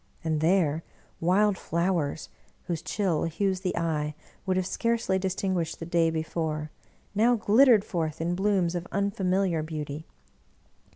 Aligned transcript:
And, 0.23 0.41
there, 0.41 0.81
wild 1.19 1.59
flow 1.59 1.99
ers, 1.99 2.29
whose 2.63 2.81
chill 2.81 3.25
hues 3.25 3.59
the 3.59 3.77
eye 3.77 4.15
would 4.47 4.57
have 4.57 4.65
scarcely 4.65 5.19
distin 5.19 5.53
guished 5.53 5.77
the 5.77 5.85
day 5.85 6.09
before, 6.09 6.71
now 7.13 7.35
glittered 7.35 7.85
forth 7.85 8.19
in 8.19 8.33
blooms 8.33 8.73
of 8.73 8.87
unfamiliar 8.91 9.61
beauty. 9.61 10.07